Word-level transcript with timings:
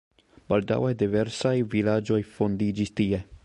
Baldaŭe 0.53 0.93
diversaj 1.01 1.53
vilaĝoj 1.75 2.21
fondiĝis 2.33 2.95
tie. 3.03 3.25